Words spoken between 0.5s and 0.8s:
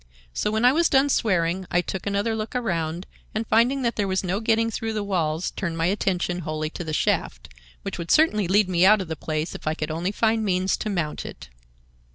I